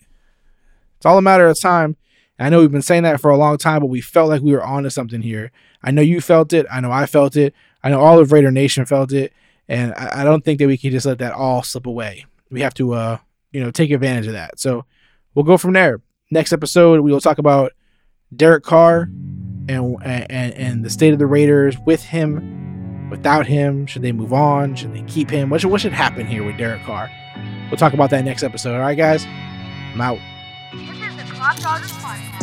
It's 0.97 1.05
all 1.05 1.17
a 1.17 1.21
matter 1.21 1.47
of 1.47 1.59
time. 1.59 1.97
I 2.37 2.49
know 2.49 2.59
we've 2.59 2.71
been 2.71 2.81
saying 2.81 3.03
that 3.03 3.21
for 3.21 3.31
a 3.31 3.37
long 3.37 3.57
time, 3.57 3.79
but 3.79 3.87
we 3.87 4.01
felt 4.01 4.29
like 4.29 4.41
we 4.41 4.51
were 4.51 4.63
onto 4.63 4.89
something 4.89 5.21
here. 5.21 5.51
I 5.81 5.91
know 5.91 6.01
you 6.01 6.19
felt 6.19 6.51
it. 6.53 6.65
I 6.71 6.81
know 6.81 6.91
I 6.91 7.05
felt 7.05 7.37
it. 7.37 7.53
I 7.83 7.89
know 7.89 8.01
all 8.01 8.19
of 8.19 8.31
Raider 8.31 8.51
Nation 8.51 8.85
felt 8.85 9.13
it. 9.13 9.31
And 9.67 9.93
I, 9.93 10.21
I 10.21 10.23
don't 10.23 10.43
think 10.43 10.59
that 10.59 10.67
we 10.67 10.77
can 10.77 10.91
just 10.91 11.05
let 11.05 11.19
that 11.19 11.33
all 11.33 11.63
slip 11.63 11.85
away. 11.85 12.25
We 12.51 12.61
have 12.61 12.73
to, 12.75 12.93
uh, 12.93 13.17
you 13.51 13.63
know, 13.63 13.71
take 13.71 13.91
advantage 13.91 14.27
of 14.27 14.33
that. 14.33 14.59
So 14.59 14.85
we'll 15.33 15.45
go 15.45 15.57
from 15.57 15.73
there. 15.73 16.01
Next 16.31 16.51
episode, 16.51 17.01
we 17.01 17.11
will 17.11 17.21
talk 17.21 17.37
about 17.37 17.71
Derek 18.35 18.63
Carr 18.63 19.03
and 19.67 19.97
and 20.03 20.53
and 20.53 20.85
the 20.85 20.89
state 20.89 21.13
of 21.13 21.19
the 21.19 21.25
Raiders 21.25 21.77
with 21.85 22.03
him, 22.03 23.09
without 23.09 23.47
him. 23.47 23.85
Should 23.85 24.01
they 24.01 24.11
move 24.11 24.33
on? 24.33 24.75
Should 24.75 24.93
they 24.93 25.03
keep 25.03 25.29
him? 25.29 25.49
What 25.49 25.61
should 25.61 25.71
what 25.71 25.81
should 25.81 25.93
happen 25.93 26.25
here 26.25 26.43
with 26.43 26.57
Derek 26.57 26.83
Carr? 26.83 27.09
We'll 27.69 27.77
talk 27.77 27.93
about 27.93 28.09
that 28.09 28.25
next 28.25 28.43
episode. 28.43 28.75
All 28.75 28.81
right, 28.81 28.97
guys. 28.97 29.25
I'm 29.25 30.01
out. 30.01 30.19
This 30.73 30.89
is 30.89 31.15
the 31.15 31.33
Clock 31.35 31.55
Podcast. 31.57 32.34